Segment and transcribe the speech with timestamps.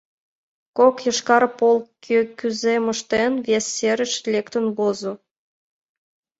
[0.77, 5.13] Кок йошкар полк, кӧ кузе моштен, вес серыш лектын возо.